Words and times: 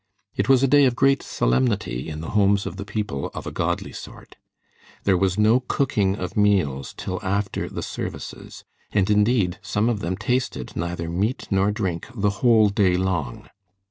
It 0.35 0.49
was 0.49 0.63
a 0.63 0.67
day 0.67 0.85
of 0.85 0.95
great 0.95 1.21
solemnity 1.21 2.09
in 2.09 2.21
the 2.21 2.31
homes 2.31 2.65
of 2.65 2.75
the 2.77 2.85
people 2.85 3.29
of 3.35 3.45
a 3.45 3.51
godly 3.51 3.91
sort. 3.91 4.35
There 5.03 5.15
was 5.15 5.37
no 5.37 5.59
cooking 5.59 6.15
of 6.15 6.35
meals 6.35 6.95
till 6.97 7.19
after 7.21 7.69
"the 7.69 7.83
services," 7.83 8.63
and 8.91 9.11
indeed, 9.11 9.59
some 9.61 9.89
of 9.89 9.99
them 9.99 10.17
tasted 10.17 10.75
neither 10.75 11.07
meat 11.07 11.47
nor 11.51 11.71
drink 11.71 12.07
the 12.15 12.31
whole 12.41 12.69
day 12.69 12.97
long. 12.97 13.47